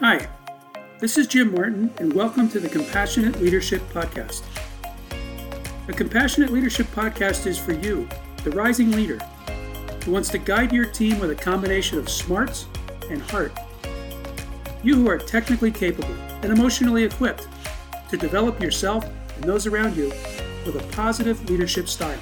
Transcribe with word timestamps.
Hi, 0.00 0.26
this 0.98 1.16
is 1.16 1.28
Jim 1.28 1.54
Martin, 1.54 1.88
and 1.98 2.12
welcome 2.12 2.48
to 2.48 2.58
the 2.58 2.68
Compassionate 2.68 3.40
Leadership 3.40 3.80
Podcast. 3.92 4.42
The 5.86 5.92
Compassionate 5.92 6.52
Leadership 6.52 6.88
Podcast 6.88 7.46
is 7.46 7.56
for 7.56 7.74
you, 7.74 8.08
the 8.42 8.50
rising 8.50 8.90
leader, 8.90 9.18
who 10.04 10.10
wants 10.10 10.30
to 10.30 10.38
guide 10.38 10.72
your 10.72 10.84
team 10.84 11.20
with 11.20 11.30
a 11.30 11.34
combination 11.36 11.96
of 11.96 12.08
smarts 12.08 12.66
and 13.08 13.22
heart. 13.22 13.56
You 14.82 14.96
who 14.96 15.08
are 15.08 15.16
technically 15.16 15.70
capable 15.70 16.12
and 16.42 16.46
emotionally 16.46 17.04
equipped 17.04 17.46
to 18.10 18.16
develop 18.16 18.60
yourself 18.60 19.08
and 19.36 19.44
those 19.44 19.68
around 19.68 19.96
you 19.96 20.08
with 20.66 20.74
a 20.74 20.92
positive 20.92 21.48
leadership 21.48 21.88
style. 21.88 22.20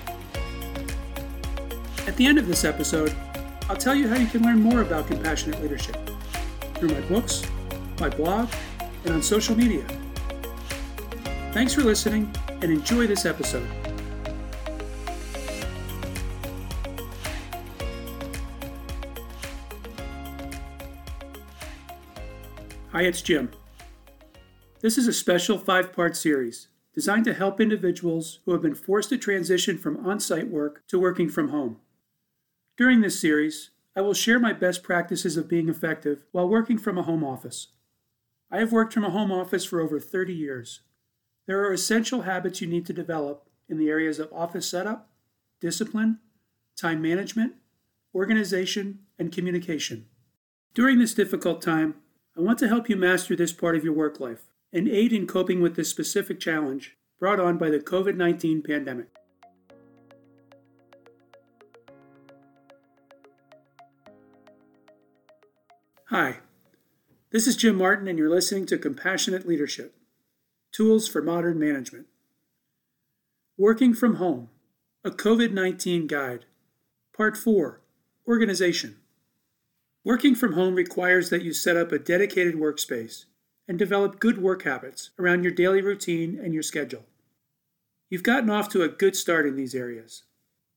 At 2.07 2.17
the 2.17 2.27
end 2.27 2.39
of 2.39 2.47
this 2.47 2.67
episode, 2.67 3.17
I'll 3.71 3.77
tell 3.77 3.95
you 3.95 4.09
how 4.09 4.17
you 4.17 4.27
can 4.27 4.43
learn 4.43 4.61
more 4.61 4.83
about 4.83 5.07
compassionate 5.07 5.63
leadership 5.63 5.97
through 6.75 6.91
my 6.91 7.01
books, 7.03 7.45
my 8.03 8.09
blog, 8.09 8.51
and 9.05 9.15
on 9.15 9.23
social 9.23 9.57
media. 9.57 9.87
Thanks 11.53 11.73
for 11.73 11.83
listening 11.83 12.35
and 12.49 12.65
enjoy 12.65 13.07
this 13.07 13.25
episode. 13.25 13.69
Hi, 22.91 23.03
it's 23.03 23.23
Jim. 23.23 23.51
This 24.81 24.99
is 24.99 25.07
a 25.07 25.13
special 25.13 25.57
five 25.57 25.93
part 25.93 26.17
series 26.17 26.67
designed 26.93 27.25
to 27.27 27.33
help 27.33 27.61
individuals 27.61 28.41
who 28.45 28.53
have 28.53 28.63
been 28.63 28.75
forced 28.75 29.11
to 29.11 29.17
transition 29.17 29.79
from 29.79 30.05
on 30.05 30.19
site 30.19 30.49
work 30.49 30.83
to 30.89 30.99
working 30.99 31.29
from 31.29 31.51
home. 31.51 31.77
During 32.77 33.01
this 33.01 33.21
series, 33.21 33.71
I 33.95 34.01
will 34.01 34.13
share 34.13 34.41
my 34.41 34.53
best 34.53 34.83
practices 34.83 35.37
of 35.37 35.49
being 35.49 35.69
effective 35.69 36.25
while 36.33 36.49
working 36.49 36.79
from 36.79 36.99
a 36.99 37.03
home 37.03 37.23
office. 37.23 37.69
I 38.53 38.59
have 38.59 38.71
worked 38.71 38.93
from 38.93 39.05
a 39.05 39.11
home 39.11 39.33
office 39.33 39.65
for 39.65 39.81
over 39.81 39.99
30 39.99 40.35
years. 40.35 40.83
There 41.47 41.65
are 41.65 41.73
essential 41.73 42.23
habits 42.23 42.61
you 42.61 42.67
need 42.67 42.85
to 42.85 42.93
develop 42.93 43.49
in 43.67 43.79
the 43.79 43.89
areas 43.89 44.19
of 44.19 44.31
office 44.31 44.69
setup, 44.69 45.09
discipline, 45.59 46.19
time 46.77 47.01
management, 47.01 47.55
organization, 48.15 48.99
and 49.19 49.33
communication. 49.33 50.05
During 50.75 50.99
this 50.99 51.15
difficult 51.15 51.63
time, 51.63 51.95
I 52.37 52.43
want 52.43 52.59
to 52.59 52.69
help 52.69 52.91
you 52.91 52.97
master 52.97 53.35
this 53.35 53.55
part 53.55 53.75
of 53.75 53.85
your 53.85 53.95
work 53.95 54.21
life 54.21 54.43
and 54.71 54.87
aid 54.87 55.15
in 55.15 55.27
coping 55.27 55.63
with 55.63 55.75
this 55.75 55.89
specific 55.89 56.39
challenge 56.39 56.99
brought 57.19 57.41
on 57.41 57.57
by 57.57 57.71
the 57.71 57.79
COVID 57.79 58.17
19 58.17 58.63
pandemic. 58.63 59.09
Hi, 66.11 66.42
this 67.33 67.47
is 67.47 67.57
Jim 67.57 67.77
Martin, 67.77 68.09
and 68.09 68.19
you're 68.19 68.29
listening 68.29 68.67
to 68.67 68.77
Compassionate 68.77 69.49
Leadership 69.49 69.95
Tools 70.71 71.09
for 71.09 71.23
Modern 71.23 71.59
Management. 71.59 72.07
Working 73.57 73.95
from 73.95 74.17
Home, 74.17 74.51
a 75.03 75.11
COVID 75.11 75.51
19 75.51 76.07
Guide. 76.07 76.45
Part 77.17 77.39
4 77.39 77.81
Organization. 78.29 78.97
Working 80.05 80.35
from 80.35 80.53
home 80.53 80.75
requires 80.75 81.31
that 81.31 81.43
you 81.43 81.55
set 81.55 81.77
up 81.77 81.91
a 81.91 81.99
dedicated 81.99 82.55
workspace 82.55 83.25
and 83.67 83.79
develop 83.79 84.21
good 84.21 84.37
work 84.37 84.65
habits 84.65 85.11
around 85.19 85.43
your 85.43 85.53
daily 85.53 85.81
routine 85.81 86.39
and 86.39 86.53
your 86.53 86.63
schedule. 86.63 87.05
You've 88.11 88.23
gotten 88.23 88.51
off 88.51 88.69
to 88.71 88.83
a 88.83 88.89
good 88.89 89.17
start 89.17 89.47
in 89.47 89.57
these 89.57 89.75
areas. 89.75 90.25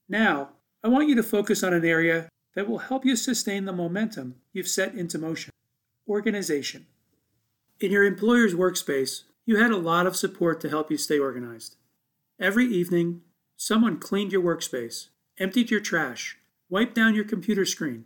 Now, 0.08 0.52
I 0.82 0.88
want 0.88 1.10
you 1.10 1.16
to 1.16 1.24
focus 1.24 1.64
on 1.64 1.74
an 1.74 1.84
area 1.84 2.30
that 2.54 2.70
will 2.70 2.78
help 2.78 3.04
you 3.04 3.18
sustain 3.18 3.66
the 3.66 3.74
momentum 3.74 4.36
you've 4.54 4.70
set 4.70 4.94
into 4.94 5.18
motion 5.18 5.52
organization. 6.08 6.86
In 7.80 7.92
your 7.92 8.04
employer's 8.04 8.54
workspace, 8.54 9.24
you 9.46 9.58
had 9.58 9.72
a 9.72 9.78
lot 9.78 10.08
of 10.08 10.16
support 10.16 10.62
to 10.62 10.70
help 10.70 10.90
you 10.90 10.98
stay 10.98 11.20
organized. 11.20 11.76
Every 12.40 12.66
evening, 12.66 13.22
someone 13.56 14.00
cleaned 14.00 14.32
your 14.32 14.42
workspace, 14.42 15.08
emptied 15.40 15.72
your 15.72 15.80
trash, 15.80 16.38
wiped 16.70 16.96
down 16.96 17.16
your 17.16 17.26
computer 17.26 17.66
screen. 17.66 18.06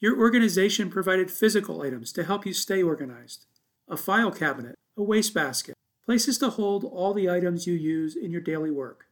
Your 0.00 0.18
organization 0.18 0.90
provided 0.90 1.30
physical 1.30 1.82
items 1.82 2.12
to 2.12 2.24
help 2.24 2.46
you 2.46 2.52
stay 2.52 2.82
organized 2.82 3.46
a 3.88 3.96
file 3.96 4.32
cabinet, 4.32 4.74
a 4.96 5.02
wastebasket, 5.02 5.74
places 6.04 6.38
to 6.38 6.50
hold 6.50 6.84
all 6.84 7.14
the 7.14 7.30
items 7.30 7.66
you 7.66 7.74
use 7.74 8.16
in 8.16 8.32
your 8.32 8.40
daily 8.40 8.70
work. 8.70 9.06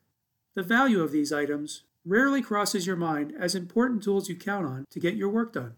The 0.56 0.65
value 0.65 1.00
of 1.00 1.12
these 1.12 1.33
items 1.33 1.84
rarely 2.05 2.43
crosses 2.43 2.87
your 2.87 2.97
mind 2.97 3.33
as 3.39 3.55
important 3.55 4.03
tools 4.03 4.28
you 4.28 4.34
count 4.37 4.66
on 4.66 4.84
to 4.91 5.00
get 5.00 5.15
your 5.15 5.28
work 5.28 5.53
done. 5.53 5.75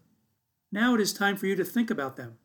Now 0.72 0.94
it 0.94 1.00
is 1.00 1.12
time 1.12 1.36
for 1.36 1.46
you 1.46 1.56
to 1.56 1.64
think 1.64 1.90
about 1.90 2.16
them. 2.16 2.38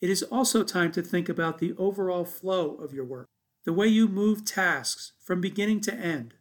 It 0.00 0.08
is 0.08 0.22
also 0.22 0.64
time 0.64 0.92
to 0.92 1.02
think 1.02 1.28
about 1.28 1.58
the 1.58 1.74
overall 1.76 2.24
flow 2.24 2.74
of 2.76 2.94
your 2.94 3.04
work, 3.04 3.28
the 3.64 3.72
way 3.72 3.86
you 3.86 4.08
move 4.08 4.44
tasks 4.44 5.12
from 5.20 5.40
beginning 5.40 5.80
to 5.82 5.94
end, 5.94 6.34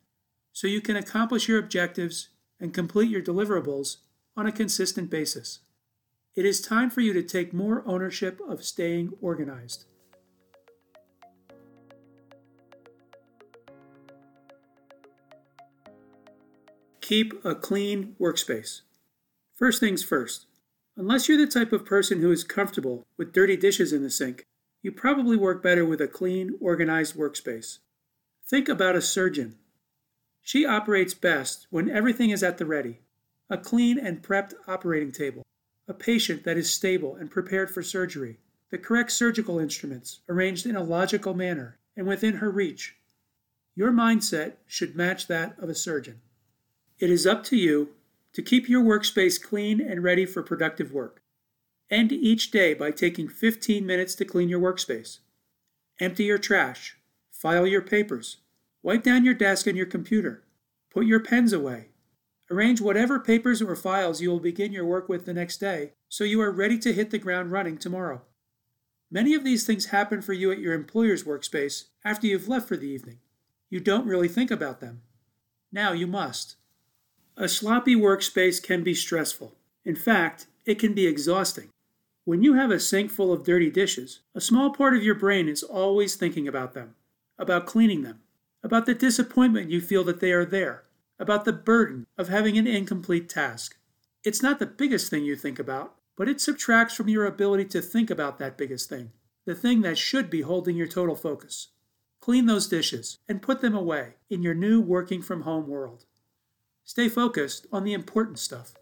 so 0.53 0.67
you 0.67 0.81
can 0.81 0.95
accomplish 0.95 1.47
your 1.47 1.59
objectives 1.59 2.29
and 2.59 2.73
complete 2.73 3.09
your 3.09 3.21
deliverables 3.21 3.97
on 4.37 4.45
a 4.45 4.51
consistent 4.51 5.09
basis. 5.09 5.59
It 6.35 6.45
is 6.45 6.61
time 6.61 6.89
for 6.89 7.01
you 7.01 7.11
to 7.13 7.23
take 7.23 7.53
more 7.53 7.83
ownership 7.85 8.39
of 8.47 8.63
staying 8.63 9.11
organized. 9.21 9.85
Keep 17.01 17.43
a 17.43 17.55
clean 17.55 18.15
workspace. 18.19 18.81
First 19.55 19.79
things 19.79 20.03
first, 20.03 20.45
unless 20.99 21.29
you're 21.29 21.37
the 21.37 21.47
type 21.47 21.71
of 21.71 21.85
person 21.85 22.19
who 22.19 22.29
is 22.29 22.43
comfortable 22.43 23.07
with 23.17 23.31
dirty 23.31 23.55
dishes 23.55 23.93
in 23.93 24.03
the 24.03 24.09
sink, 24.09 24.43
you 24.81 24.91
probably 24.91 25.37
work 25.37 25.63
better 25.63 25.85
with 25.85 26.01
a 26.01 26.09
clean, 26.09 26.51
organized 26.59 27.15
workspace. 27.15 27.77
Think 28.45 28.67
about 28.67 28.97
a 28.97 29.01
surgeon. 29.01 29.55
She 30.41 30.65
operates 30.65 31.13
best 31.13 31.67
when 31.69 31.89
everything 31.89 32.31
is 32.31 32.43
at 32.43 32.57
the 32.57 32.65
ready 32.65 32.99
a 33.51 33.57
clean 33.57 33.97
and 33.97 34.21
prepped 34.21 34.53
operating 34.67 35.11
table, 35.11 35.41
a 35.87 35.93
patient 35.93 36.43
that 36.43 36.57
is 36.57 36.71
stable 36.71 37.15
and 37.15 37.31
prepared 37.31 37.71
for 37.71 37.81
surgery, 37.81 38.37
the 38.69 38.77
correct 38.77 39.11
surgical 39.11 39.57
instruments 39.57 40.19
arranged 40.29 40.67
in 40.67 40.75
a 40.75 40.83
logical 40.83 41.33
manner 41.33 41.79
and 41.97 42.05
within 42.05 42.35
her 42.35 42.51
reach. 42.51 42.97
Your 43.73 43.91
mindset 43.91 44.57
should 44.67 44.95
match 44.95 45.25
that 45.27 45.57
of 45.57 45.67
a 45.67 45.73
surgeon. 45.73 46.21
It 46.99 47.09
is 47.09 47.25
up 47.25 47.43
to 47.45 47.55
you 47.55 47.89
to 48.39 48.43
keep 48.43 48.69
your 48.69 48.81
workspace 48.81 49.37
clean 49.43 49.81
and 49.81 50.01
ready 50.01 50.25
for 50.25 50.41
productive 50.41 50.93
work. 50.93 51.21
End 51.91 52.13
each 52.13 52.51
day 52.51 52.73
by 52.73 52.89
taking 52.89 53.27
15 53.27 53.85
minutes 53.85 54.15
to 54.15 54.23
clean 54.23 54.47
your 54.47 54.61
workspace. 54.61 55.17
Empty 55.99 56.23
your 56.23 56.37
trash, 56.37 56.95
file 57.29 57.67
your 57.67 57.81
papers, 57.81 58.37
wipe 58.81 59.03
down 59.03 59.25
your 59.25 59.33
desk 59.33 59.67
and 59.67 59.75
your 59.75 59.85
computer, 59.85 60.45
put 60.89 61.05
your 61.05 61.19
pens 61.19 61.51
away. 61.51 61.89
Arrange 62.49 62.79
whatever 62.79 63.19
papers 63.19 63.61
or 63.61 63.75
files 63.75 64.21
you 64.21 64.29
will 64.29 64.39
begin 64.39 64.71
your 64.71 64.85
work 64.85 65.09
with 65.09 65.25
the 65.25 65.33
next 65.33 65.57
day 65.57 65.91
so 66.07 66.23
you 66.23 66.39
are 66.39 66.49
ready 66.49 66.79
to 66.79 66.93
hit 66.93 67.11
the 67.11 67.19
ground 67.19 67.51
running 67.51 67.77
tomorrow. 67.77 68.21
Many 69.11 69.33
of 69.33 69.43
these 69.43 69.65
things 69.65 69.87
happen 69.87 70.21
for 70.21 70.31
you 70.31 70.49
at 70.49 70.59
your 70.59 70.73
employer's 70.73 71.25
workspace 71.25 71.87
after 72.05 72.25
you've 72.25 72.47
left 72.47 72.69
for 72.69 72.77
the 72.77 72.87
evening. 72.87 73.19
You 73.69 73.81
don't 73.81 74.07
really 74.07 74.29
think 74.29 74.49
about 74.49 74.79
them. 74.79 75.01
Now 75.73 75.91
you 75.91 76.07
must. 76.07 76.55
A 77.41 77.47
sloppy 77.47 77.95
workspace 77.95 78.61
can 78.61 78.83
be 78.83 78.93
stressful. 78.93 79.55
In 79.85 79.95
fact, 79.95 80.47
it 80.65 80.77
can 80.77 80.93
be 80.93 81.07
exhausting. 81.07 81.69
When 82.25 82.43
you 82.43 82.55
have 82.55 82.69
a 82.69 82.81
sink 82.81 83.11
full 83.11 83.31
of 83.31 83.45
dirty 83.45 83.71
dishes, 83.71 84.19
a 84.35 84.41
small 84.41 84.71
part 84.71 84.93
of 84.93 85.03
your 85.03 85.15
brain 85.15 85.47
is 85.47 85.63
always 85.63 86.17
thinking 86.17 86.49
about 86.49 86.73
them, 86.73 86.95
about 87.37 87.65
cleaning 87.65 88.01
them, 88.01 88.19
about 88.61 88.85
the 88.85 88.93
disappointment 88.93 89.71
you 89.71 89.79
feel 89.79 90.03
that 90.03 90.19
they 90.19 90.33
are 90.33 90.43
there, 90.43 90.83
about 91.17 91.45
the 91.45 91.53
burden 91.53 92.07
of 92.17 92.27
having 92.27 92.57
an 92.57 92.67
incomplete 92.67 93.29
task. 93.29 93.77
It's 94.25 94.43
not 94.43 94.59
the 94.59 94.65
biggest 94.65 95.09
thing 95.09 95.23
you 95.23 95.37
think 95.37 95.59
about, 95.59 95.95
but 96.17 96.27
it 96.27 96.41
subtracts 96.41 96.93
from 96.93 97.07
your 97.07 97.25
ability 97.25 97.63
to 97.69 97.81
think 97.81 98.09
about 98.09 98.37
that 98.39 98.57
biggest 98.57 98.89
thing, 98.89 99.13
the 99.45 99.55
thing 99.55 99.79
that 99.83 99.97
should 99.97 100.29
be 100.29 100.41
holding 100.41 100.75
your 100.75 100.87
total 100.87 101.15
focus. 101.15 101.69
Clean 102.19 102.47
those 102.47 102.67
dishes 102.67 103.17
and 103.29 103.41
put 103.41 103.61
them 103.61 103.75
away 103.75 104.15
in 104.29 104.43
your 104.43 104.53
new 104.53 104.81
working 104.81 105.21
from 105.21 105.43
home 105.43 105.67
world. 105.67 106.03
Stay 106.89 107.07
focused 107.07 107.67
on 107.71 107.83
the 107.83 107.93
important 107.93 108.39
stuff. 108.39 108.73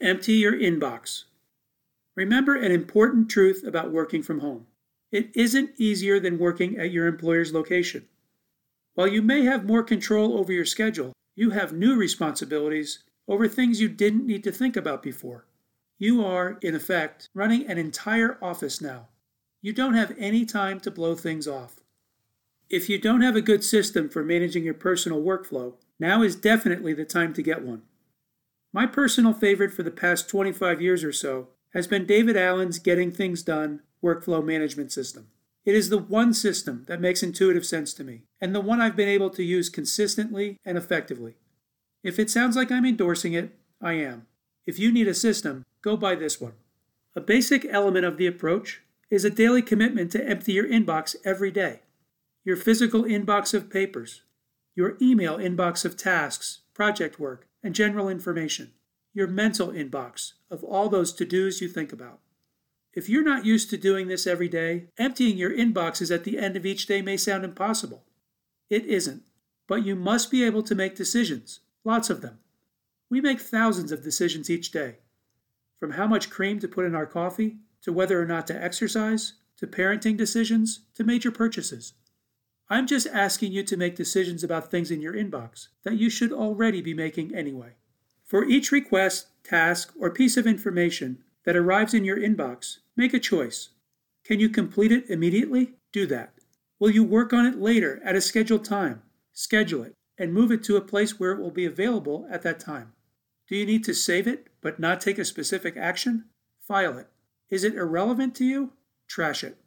Empty 0.00 0.32
your 0.32 0.52
inbox. 0.52 1.26
Remember 2.16 2.56
an 2.56 2.72
important 2.72 3.30
truth 3.30 3.62
about 3.64 3.92
working 3.92 4.20
from 4.20 4.40
home. 4.40 4.66
It 5.12 5.30
isn't 5.36 5.78
easier 5.78 6.18
than 6.18 6.40
working 6.40 6.76
at 6.76 6.90
your 6.90 7.06
employer's 7.06 7.54
location. 7.54 8.08
While 8.94 9.06
you 9.06 9.22
may 9.22 9.44
have 9.44 9.64
more 9.64 9.84
control 9.84 10.36
over 10.36 10.52
your 10.52 10.64
schedule, 10.64 11.12
you 11.36 11.50
have 11.50 11.72
new 11.72 11.94
responsibilities 11.94 13.04
over 13.28 13.46
things 13.46 13.80
you 13.80 13.88
didn't 13.88 14.26
need 14.26 14.42
to 14.42 14.50
think 14.50 14.76
about 14.76 15.04
before. 15.04 15.46
You 16.00 16.26
are, 16.26 16.58
in 16.62 16.74
effect, 16.74 17.28
running 17.32 17.64
an 17.68 17.78
entire 17.78 18.38
office 18.42 18.80
now 18.80 19.06
you 19.66 19.72
don't 19.72 19.94
have 19.94 20.14
any 20.16 20.44
time 20.44 20.78
to 20.78 20.92
blow 20.92 21.16
things 21.16 21.48
off. 21.48 21.80
If 22.70 22.88
you 22.88 23.00
don't 23.00 23.22
have 23.22 23.34
a 23.34 23.40
good 23.40 23.64
system 23.64 24.08
for 24.08 24.22
managing 24.22 24.62
your 24.62 24.74
personal 24.74 25.20
workflow, 25.20 25.74
Now 25.98 26.22
is 26.22 26.36
definitely 26.36 26.92
the 26.92 27.04
time 27.04 27.32
to 27.34 27.42
get 27.42 27.62
one. 27.62 27.82
My 28.72 28.86
personal 28.86 29.32
favorite 29.32 29.72
for 29.72 29.82
the 29.82 29.90
past 29.90 30.28
25 30.28 30.80
years 30.80 31.02
or 31.02 31.10
so 31.10 31.48
has 31.70 31.88
been 31.88 32.06
David 32.06 32.36
Allen's 32.36 32.78
Getting 32.78 33.10
Things 33.10 33.42
Done 33.42 33.80
workflow 34.00 34.44
management 34.44 34.92
system. 34.92 35.26
It 35.64 35.74
is 35.74 35.88
the 35.88 35.98
one 35.98 36.32
system 36.32 36.84
that 36.86 37.00
makes 37.00 37.24
intuitive 37.24 37.66
sense 37.66 37.92
to 37.94 38.04
me, 38.04 38.22
and 38.40 38.54
the 38.54 38.60
one 38.60 38.80
I've 38.80 38.94
been 38.94 39.08
able 39.08 39.30
to 39.30 39.42
use 39.42 39.68
consistently 39.68 40.60
and 40.64 40.78
effectively. 40.78 41.34
If 42.04 42.20
it 42.20 42.30
sounds 42.30 42.54
like 42.54 42.70
I'm 42.70 42.86
endorsing 42.86 43.32
it, 43.32 43.58
I 43.82 43.94
am. 43.94 44.28
If 44.64 44.78
you 44.78 44.92
need 44.92 45.08
a 45.08 45.14
system, 45.14 45.64
go 45.82 45.96
buy 45.96 46.14
this 46.14 46.40
one. 46.40 46.54
A 47.16 47.20
basic 47.20 47.66
element 47.68 48.04
of 48.04 48.16
the 48.16 48.28
approach 48.28 48.82
is 49.10 49.24
a 49.24 49.30
daily 49.30 49.62
commitment 49.62 50.10
to 50.12 50.28
empty 50.28 50.52
your 50.52 50.68
inbox 50.68 51.16
every 51.24 51.50
day. 51.50 51.80
Your 52.44 52.56
physical 52.56 53.04
inbox 53.04 53.54
of 53.54 53.70
papers, 53.70 54.22
your 54.74 54.96
email 55.00 55.38
inbox 55.38 55.84
of 55.84 55.96
tasks, 55.96 56.60
project 56.74 57.18
work, 57.18 57.48
and 57.62 57.74
general 57.74 58.08
information, 58.08 58.72
your 59.14 59.26
mental 59.26 59.68
inbox 59.68 60.34
of 60.50 60.62
all 60.62 60.88
those 60.88 61.12
to 61.14 61.24
dos 61.24 61.60
you 61.60 61.68
think 61.68 61.92
about. 61.92 62.20
If 62.92 63.08
you're 63.08 63.24
not 63.24 63.44
used 63.44 63.70
to 63.70 63.76
doing 63.76 64.08
this 64.08 64.26
every 64.26 64.48
day, 64.48 64.86
emptying 64.98 65.36
your 65.36 65.50
inboxes 65.50 66.14
at 66.14 66.24
the 66.24 66.38
end 66.38 66.56
of 66.56 66.64
each 66.64 66.86
day 66.86 67.02
may 67.02 67.16
sound 67.16 67.44
impossible. 67.44 68.04
It 68.70 68.86
isn't, 68.86 69.22
but 69.66 69.84
you 69.84 69.94
must 69.96 70.30
be 70.30 70.44
able 70.44 70.62
to 70.62 70.74
make 70.74 70.96
decisions, 70.96 71.60
lots 71.84 72.10
of 72.10 72.20
them. 72.20 72.38
We 73.10 73.20
make 73.20 73.40
thousands 73.40 73.92
of 73.92 74.02
decisions 74.02 74.50
each 74.50 74.70
day. 74.70 74.96
From 75.78 75.92
how 75.92 76.06
much 76.06 76.30
cream 76.30 76.58
to 76.60 76.68
put 76.68 76.86
in 76.86 76.94
our 76.94 77.06
coffee, 77.06 77.58
to 77.86 77.92
whether 77.94 78.20
or 78.20 78.26
not 78.26 78.46
to 78.48 78.62
exercise, 78.62 79.32
to 79.56 79.66
parenting 79.66 80.18
decisions, 80.18 80.80
to 80.94 81.04
major 81.04 81.30
purchases. 81.30 81.94
I'm 82.68 82.86
just 82.86 83.06
asking 83.06 83.52
you 83.52 83.62
to 83.62 83.78
make 83.78 83.96
decisions 83.96 84.44
about 84.44 84.70
things 84.70 84.90
in 84.90 85.00
your 85.00 85.14
inbox 85.14 85.68
that 85.84 85.96
you 85.96 86.10
should 86.10 86.32
already 86.32 86.82
be 86.82 86.92
making 86.92 87.34
anyway. 87.34 87.76
For 88.26 88.44
each 88.44 88.70
request, 88.70 89.28
task, 89.42 89.94
or 89.98 90.10
piece 90.10 90.36
of 90.36 90.46
information 90.46 91.22
that 91.44 91.56
arrives 91.56 91.94
in 91.94 92.04
your 92.04 92.18
inbox, 92.18 92.78
Make 92.96 93.12
a 93.12 93.20
choice. 93.20 93.68
Can 94.24 94.40
you 94.40 94.48
complete 94.48 94.90
it 94.90 95.10
immediately? 95.10 95.74
Do 95.92 96.06
that. 96.06 96.32
Will 96.78 96.90
you 96.90 97.04
work 97.04 97.34
on 97.34 97.44
it 97.44 97.58
later 97.58 98.00
at 98.02 98.16
a 98.16 98.22
scheduled 98.22 98.64
time? 98.64 99.02
Schedule 99.34 99.82
it 99.82 99.92
and 100.18 100.32
move 100.32 100.50
it 100.50 100.64
to 100.64 100.76
a 100.76 100.80
place 100.80 101.20
where 101.20 101.32
it 101.32 101.38
will 101.38 101.50
be 101.50 101.66
available 101.66 102.26
at 102.30 102.40
that 102.42 102.58
time. 102.58 102.94
Do 103.46 103.54
you 103.54 103.66
need 103.66 103.84
to 103.84 103.92
save 103.92 104.26
it 104.26 104.48
but 104.62 104.80
not 104.80 105.02
take 105.02 105.18
a 105.18 105.26
specific 105.26 105.76
action? 105.76 106.24
File 106.66 106.96
it. 106.96 107.08
Is 107.48 107.64
it 107.64 107.74
irrelevant 107.74 108.34
to 108.36 108.44
you? 108.44 108.72
Trash 109.08 109.44
it. 109.44 109.58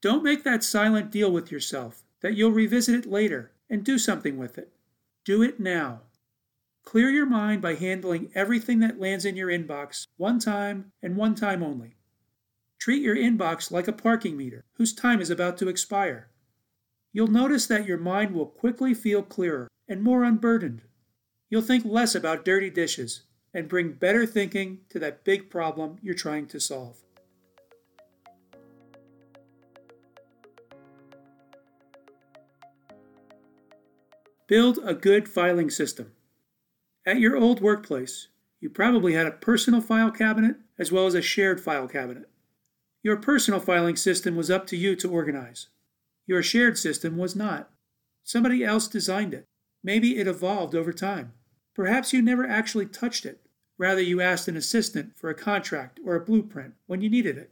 Don't 0.00 0.24
make 0.24 0.42
that 0.42 0.64
silent 0.64 1.10
deal 1.10 1.30
with 1.30 1.52
yourself 1.52 2.02
that 2.20 2.34
you'll 2.34 2.50
revisit 2.50 2.94
it 2.94 3.10
later 3.10 3.52
and 3.70 3.84
do 3.84 3.98
something 3.98 4.36
with 4.36 4.58
it. 4.58 4.72
Do 5.24 5.42
it 5.42 5.60
now. 5.60 6.00
Clear 6.84 7.10
your 7.10 7.26
mind 7.26 7.62
by 7.62 7.74
handling 7.74 8.30
everything 8.34 8.80
that 8.80 8.98
lands 8.98 9.24
in 9.24 9.36
your 9.36 9.48
inbox 9.48 10.06
one 10.16 10.40
time 10.40 10.92
and 11.00 11.16
one 11.16 11.34
time 11.36 11.62
only. 11.62 11.94
Treat 12.80 13.02
your 13.02 13.14
inbox 13.14 13.70
like 13.70 13.86
a 13.86 13.92
parking 13.92 14.36
meter 14.36 14.64
whose 14.74 14.92
time 14.92 15.20
is 15.20 15.30
about 15.30 15.56
to 15.58 15.68
expire. 15.68 16.28
You'll 17.12 17.28
notice 17.28 17.66
that 17.68 17.86
your 17.86 17.98
mind 17.98 18.34
will 18.34 18.46
quickly 18.46 18.94
feel 18.94 19.22
clearer 19.22 19.68
and 19.86 20.02
more 20.02 20.24
unburdened. 20.24 20.82
You'll 21.48 21.62
think 21.62 21.84
less 21.84 22.16
about 22.16 22.44
dirty 22.44 22.70
dishes 22.70 23.22
and 23.54 23.68
bring 23.68 23.92
better 23.92 24.26
thinking 24.26 24.80
to 24.88 24.98
that 24.98 25.22
big 25.22 25.50
problem 25.50 25.98
you're 26.02 26.14
trying 26.14 26.46
to 26.46 26.58
solve. 26.58 26.96
Build 34.48 34.78
a 34.84 34.94
good 34.94 35.28
filing 35.28 35.70
system. 35.70 36.12
At 37.06 37.20
your 37.20 37.36
old 37.36 37.60
workplace, 37.60 38.28
you 38.60 38.68
probably 38.70 39.14
had 39.14 39.26
a 39.26 39.32
personal 39.32 39.80
file 39.80 40.10
cabinet 40.10 40.56
as 40.78 40.90
well 40.90 41.06
as 41.06 41.14
a 41.14 41.22
shared 41.22 41.60
file 41.60 41.88
cabinet. 41.88 42.28
Your 43.02 43.16
personal 43.16 43.60
filing 43.60 43.96
system 43.96 44.36
was 44.36 44.50
up 44.50 44.66
to 44.68 44.76
you 44.76 44.96
to 44.96 45.10
organize. 45.10 45.68
Your 46.26 46.42
shared 46.42 46.78
system 46.78 47.16
was 47.16 47.36
not. 47.36 47.70
Somebody 48.24 48.64
else 48.64 48.88
designed 48.88 49.34
it. 49.34 49.46
Maybe 49.82 50.18
it 50.18 50.28
evolved 50.28 50.74
over 50.74 50.92
time. 50.92 51.32
Perhaps 51.74 52.12
you 52.12 52.20
never 52.22 52.46
actually 52.46 52.86
touched 52.86 53.24
it. 53.24 53.40
Rather, 53.78 54.00
you 54.00 54.20
asked 54.20 54.48
an 54.48 54.56
assistant 54.56 55.16
for 55.16 55.30
a 55.30 55.34
contract 55.34 55.98
or 56.04 56.14
a 56.14 56.24
blueprint 56.24 56.74
when 56.86 57.00
you 57.00 57.10
needed 57.10 57.38
it. 57.38 57.50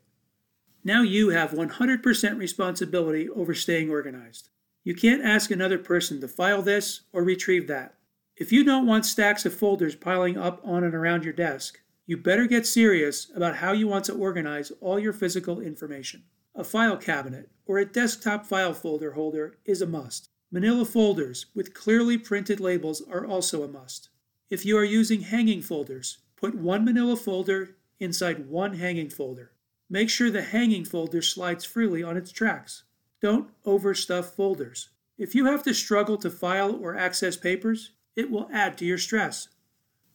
Now 0.84 1.02
you 1.02 1.30
have 1.30 1.50
100% 1.50 2.38
responsibility 2.38 3.28
over 3.28 3.54
staying 3.54 3.90
organized. 3.90 4.48
You 4.90 4.96
can't 4.96 5.22
ask 5.24 5.52
another 5.52 5.78
person 5.78 6.20
to 6.20 6.26
file 6.26 6.62
this 6.62 7.02
or 7.12 7.22
retrieve 7.22 7.68
that. 7.68 7.94
If 8.36 8.50
you 8.50 8.64
don't 8.64 8.88
want 8.88 9.06
stacks 9.06 9.46
of 9.46 9.54
folders 9.54 9.94
piling 9.94 10.36
up 10.36 10.60
on 10.64 10.82
and 10.82 10.96
around 10.96 11.22
your 11.22 11.32
desk, 11.32 11.78
you 12.06 12.16
better 12.16 12.48
get 12.48 12.66
serious 12.66 13.30
about 13.36 13.58
how 13.58 13.70
you 13.70 13.86
want 13.86 14.04
to 14.06 14.16
organize 14.16 14.72
all 14.80 14.98
your 14.98 15.12
physical 15.12 15.60
information. 15.60 16.24
A 16.56 16.64
file 16.64 16.96
cabinet 16.96 17.50
or 17.66 17.78
a 17.78 17.84
desktop 17.84 18.44
file 18.44 18.74
folder 18.74 19.12
holder 19.12 19.58
is 19.64 19.80
a 19.80 19.86
must. 19.86 20.28
Manila 20.50 20.84
folders 20.84 21.46
with 21.54 21.72
clearly 21.72 22.18
printed 22.18 22.58
labels 22.58 23.00
are 23.00 23.24
also 23.24 23.62
a 23.62 23.68
must. 23.68 24.08
If 24.50 24.66
you 24.66 24.76
are 24.76 24.82
using 24.82 25.20
hanging 25.20 25.62
folders, 25.62 26.18
put 26.34 26.56
one 26.56 26.84
manila 26.84 27.14
folder 27.14 27.76
inside 28.00 28.48
one 28.48 28.74
hanging 28.74 29.10
folder. 29.10 29.52
Make 29.88 30.10
sure 30.10 30.32
the 30.32 30.42
hanging 30.42 30.84
folder 30.84 31.22
slides 31.22 31.64
freely 31.64 32.02
on 32.02 32.16
its 32.16 32.32
tracks. 32.32 32.82
Don't 33.20 33.50
overstuff 33.64 34.24
folders. 34.24 34.88
If 35.18 35.34
you 35.34 35.44
have 35.46 35.62
to 35.64 35.74
struggle 35.74 36.16
to 36.18 36.30
file 36.30 36.74
or 36.74 36.96
access 36.96 37.36
papers, 37.36 37.92
it 38.16 38.30
will 38.30 38.48
add 38.52 38.78
to 38.78 38.86
your 38.86 38.98
stress. 38.98 39.48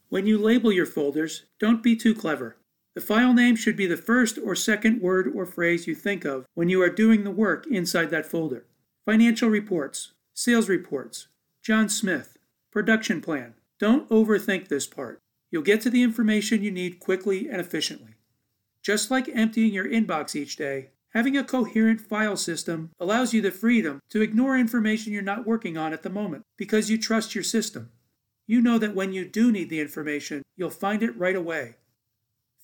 When 0.10 0.26
you 0.26 0.38
label 0.38 0.72
your 0.72 0.86
folders, 0.86 1.44
don't 1.60 1.84
be 1.84 1.96
too 1.96 2.16
clever. 2.16 2.58
The 2.96 3.02
file 3.02 3.34
name 3.34 3.56
should 3.56 3.76
be 3.76 3.88
the 3.88 3.98
first 3.98 4.40
or 4.44 4.56
second 4.56 5.02
word 5.02 5.32
or 5.36 5.46
phrase 5.46 5.86
you 5.86 5.94
think 5.94 6.26
of 6.26 6.46
when 6.54 6.70
you 6.70 6.82
are 6.82 6.90
doing 6.90 7.24
the 7.24 7.32
work 7.32 7.68
inside 7.68 8.10
that 8.12 8.26
folder. 8.26 8.66
Financial 9.06 9.50
reports, 9.50 10.14
sales 10.34 10.70
reports, 10.70 11.28
John 11.62 11.90
Smith, 11.90 12.38
production 12.72 13.22
plan. 13.22 13.56
Don't 13.80 14.10
overthink 14.10 14.68
this 14.68 14.88
part. 14.88 15.20
You'll 15.52 15.62
get 15.62 15.82
to 15.82 15.90
the 15.90 16.04
information 16.04 16.64
you 16.64 16.72
need 16.72 17.00
quickly 17.00 17.48
and 17.50 17.60
efficiently. 17.60 18.16
Just 18.82 19.12
like 19.12 19.30
emptying 19.30 19.74
your 19.74 19.88
inbox 19.88 20.36
each 20.36 20.56
day, 20.56 20.90
having 21.16 21.38
a 21.38 21.44
coherent 21.46 22.02
file 22.02 22.36
system 22.36 22.92
allows 23.00 23.34
you 23.34 23.42
the 23.42 23.50
freedom 23.50 24.02
to 24.10 24.22
ignore 24.22 24.58
information 24.58 25.14
you're 25.14 25.22
not 25.22 25.48
working 25.48 25.78
on 25.78 25.94
at 25.94 26.04
the 26.04 26.10
moment 26.10 26.44
because 26.58 26.90
you 26.90 26.98
trust 26.98 27.34
your 27.34 27.44
system. 27.44 27.90
You 28.46 28.62
know 28.62 28.78
that 28.78 28.94
when 28.94 29.14
you 29.14 29.24
do 29.24 29.50
need 29.50 29.70
the 29.70 29.80
information, 29.80 30.44
you'll 30.58 30.70
find 30.70 31.02
it 31.02 31.18
right 31.18 31.36
away. 31.36 31.76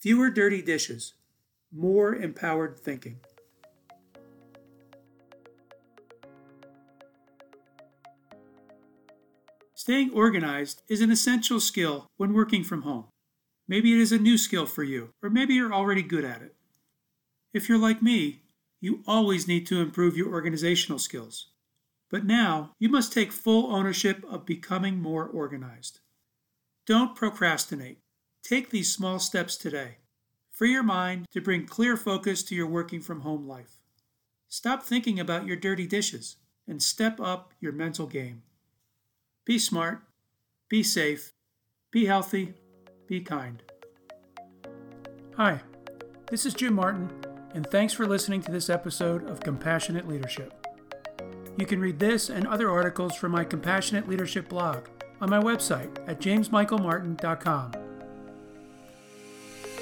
Fewer 0.02 0.30
dirty 0.30 0.62
dishes, 0.62 1.14
more 1.72 2.14
empowered 2.14 2.78
thinking. 2.78 3.22
Staying 9.74 10.12
organized 10.14 10.82
is 10.90 11.00
an 11.00 11.10
essential 11.10 11.62
skill 11.62 12.06
when 12.18 12.34
working 12.34 12.66
from 12.66 12.82
home. 12.82 13.06
Maybe 13.68 13.94
it 13.94 14.00
is 14.00 14.12
a 14.12 14.20
new 14.20 14.38
skill 14.38 14.66
for 14.66 14.84
you, 14.84 15.12
or 15.24 15.30
maybe 15.30 15.54
you're 15.54 15.74
already 15.74 16.04
good 16.04 16.25
at 16.25 16.42
it. 16.42 16.56
If 17.54 17.68
you're 17.68 17.78
like 17.78 18.02
me, 18.02 18.41
you 18.82 19.04
always 19.08 19.48
need 19.48 19.66
to 19.68 19.80
improve 19.80 20.18
your 20.18 20.34
organizational 20.34 21.00
skills. 21.00 21.48
But 22.10 22.26
now 22.26 22.72
you 22.78 22.90
must 22.90 23.14
take 23.14 23.32
full 23.32 23.74
ownership 23.74 24.26
of 24.30 24.46
becoming 24.46 25.00
more 25.00 25.26
organized. 25.26 26.00
Don't 26.86 27.16
procrastinate. 27.16 28.00
Take 28.44 28.70
these 28.70 28.92
small 28.92 29.20
steps 29.20 29.56
today. 29.56 29.98
Free 30.50 30.72
your 30.72 30.84
mind 30.84 31.28
to 31.32 31.40
bring 31.40 31.66
clear 31.66 31.96
focus 31.96 32.44
to 32.44 32.56
your 32.56 32.68
working 32.68 33.00
from 33.00 33.22
home 33.22 33.48
life. 33.48 33.78
Stop 34.50 34.84
thinking 34.84 35.20
about 35.20 35.46
your 35.46 35.56
dirty 35.56 35.88
dishes 35.88 36.36
and 36.68 36.84
step 36.84 37.22
up 37.22 37.54
your 37.62 37.72
mental 37.72 38.08
game. 38.08 38.42
Be 39.46 39.58
smart, 39.58 40.02
be 40.70 40.84
safe, 40.84 41.34
be 41.92 42.06
healthy, 42.06 42.56
be 43.08 43.22
kind. 43.22 43.64
Hi, 45.38 45.62
this 46.30 46.46
is 46.46 46.54
Jim 46.54 46.74
Martin, 46.74 47.10
and 47.53 47.67
thanks 47.67 47.93
for 47.93 48.08
listening 48.08 48.41
to 48.41 48.51
this 48.51 48.70
episode 48.70 49.29
of 49.29 49.41
Compassionate 49.41 50.08
Leadership. 50.08 50.53
You 51.58 51.65
can 51.65 51.81
read 51.81 52.00
this 52.00 52.29
and 52.29 52.48
other 52.48 52.70
articles 52.70 53.15
from 53.15 53.34
my 53.34 53.43
Compassionate 53.43 54.08
Leadership 54.08 54.48
blog 54.48 54.88
on 55.20 55.29
my 55.29 55.39
website 55.39 55.98
at 56.08 56.20
jamesmichaelmartin.com. 56.22 57.74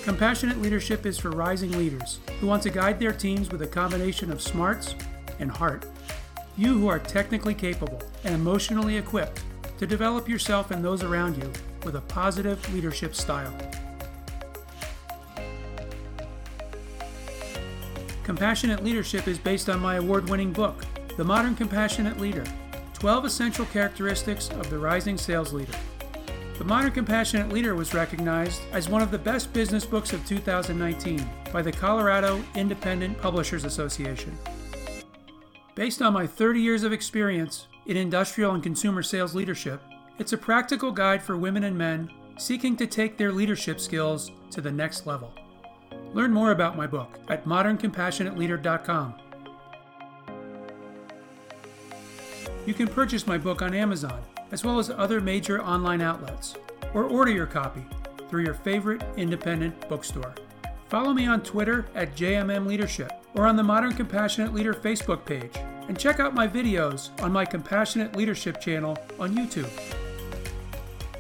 Compassionate 0.04 0.62
Leadership 0.62 1.06
is 1.06 1.20
for 1.20 1.30
rising 1.30 1.72
leaders 1.72 2.20
who 2.40 2.48
want 2.48 2.64
to 2.64 2.70
guide 2.70 3.00
their 3.00 3.14
teams 3.14 3.50
with 3.52 3.62
a 3.62 3.68
combination 3.68 4.32
of 4.32 4.42
smarts 4.42 4.96
and 5.40 5.52
heart. 5.52 5.86
You 6.58 6.78
who 6.78 6.88
are 6.88 7.00
technically 7.00 7.54
capable 7.54 8.02
and 8.24 8.34
emotionally 8.34 8.98
equipped 8.98 9.44
to 9.78 9.86
develop 9.86 10.28
yourself 10.28 10.72
and 10.72 10.84
those 10.84 11.04
around 11.04 11.38
you 11.38 11.52
with 11.84 11.96
a 11.96 12.02
positive 12.02 12.74
leadership 12.74 13.14
style. 13.14 13.54
Compassionate 18.30 18.84
Leadership 18.84 19.28
is 19.28 19.40
based 19.40 19.72
on 19.72 19.80
my 19.80 19.96
award 19.96 20.30
winning 20.30 20.54
book, 20.54 20.86
the 21.18 21.24
Modern 21.24 21.56
Compassionate 21.56 22.20
Leader 22.20 22.44
12 22.94 23.26
Essential 23.26 23.66
Characteristics 23.66 24.50
of 24.50 24.70
the 24.70 24.78
Rising 24.78 25.18
Sales 25.18 25.52
Leader. 25.52 25.74
The 26.60 26.64
Modern 26.64 26.92
Compassionate 26.92 27.52
Leader 27.52 27.74
was 27.74 27.96
recognized 27.96 28.62
as 28.72 28.88
one 28.88 29.02
of 29.02 29.10
the 29.10 29.18
best 29.18 29.52
business 29.52 29.84
books 29.84 30.14
of 30.14 30.24
2019 30.28 31.28
by 31.52 31.64
the 31.64 31.72
Colorado 31.72 32.40
Independent 32.54 33.18
Publishers 33.18 33.64
Association. 33.64 34.38
Based 35.74 36.00
on 36.00 36.14
my 36.14 36.28
30 36.28 36.62
years 36.62 36.84
of 36.84 36.94
experience 36.94 37.66
in 37.88 37.98
industrial 37.98 38.54
and 38.54 38.62
consumer 38.62 39.02
sales 39.02 39.34
leadership, 39.34 39.82
it's 40.20 40.34
a 40.34 40.38
practical 40.38 40.92
guide 40.92 41.24
for 41.24 41.36
women 41.36 41.64
and 41.64 41.76
men 41.76 42.12
seeking 42.38 42.78
to 42.78 42.86
take 42.86 43.18
their 43.18 43.32
leadership 43.32 43.80
skills 43.80 44.30
to 44.52 44.62
the 44.62 44.72
next 44.72 45.08
level. 45.08 45.34
Learn 46.14 46.32
more 46.32 46.52
about 46.52 46.76
my 46.76 46.88
book 46.88 47.20
at 47.30 47.46
moderncompassionateleader.com. 47.46 49.14
You 52.66 52.74
can 52.74 52.88
purchase 52.88 53.26
my 53.26 53.38
book 53.38 53.62
on 53.62 53.74
Amazon, 53.74 54.22
as 54.52 54.64
well 54.64 54.80
as 54.80 54.90
other 54.90 55.22
major 55.22 55.62
online 55.62 56.02
outlets, 56.02 56.56
or 56.94 57.06
order 57.06 57.32
your 57.32 57.46
copy 57.46 57.86
through 58.30 58.44
your 58.44 58.54
favorite 58.54 59.04
independent 59.18 59.88
bookstore. 59.90 60.36
Follow 60.88 61.14
me 61.14 61.28
on 61.28 61.42
Twitter 61.42 61.86
at 61.96 62.16
JMM 62.16 62.66
Leadership 62.66 63.12
or 63.36 63.46
on 63.46 63.56
the 63.56 63.64
Modern 63.64 63.94
Compassionate 63.94 64.54
Leader 64.54 64.74
Facebook 64.74 65.26
page, 65.26 65.56
and 65.88 66.00
check 66.00 66.20
out 66.20 66.34
my 66.34 66.48
videos 66.48 67.10
on 67.22 67.32
my 67.32 67.46
Compassionate 67.46 68.16
Leadership 68.16 68.60
channel 68.60 68.98
on 69.20 69.36
YouTube. 69.36 69.70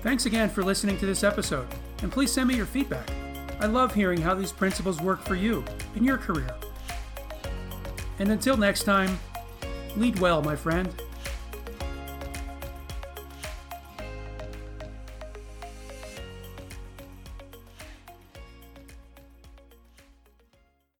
Thanks 0.02 0.26
again 0.26 0.50
for 0.50 0.64
listening 0.64 0.98
to 1.00 1.06
this 1.06 1.24
episode, 1.24 1.68
and 2.02 2.12
please 2.12 2.32
send 2.32 2.48
me 2.48 2.56
your 2.56 2.66
feedback. 2.66 3.19
I 3.60 3.66
love 3.66 3.94
hearing 3.94 4.22
how 4.22 4.34
these 4.34 4.52
principles 4.52 5.02
work 5.02 5.22
for 5.22 5.36
you 5.36 5.66
in 5.96 6.04
your 6.04 6.18
career. 6.18 6.56
And 8.20 8.32
until 8.32 8.56
next 8.56 8.84
time, 8.84 9.20
lead 9.98 10.20
well, 10.20 10.42
my 10.42 10.56
friend. 10.56 10.90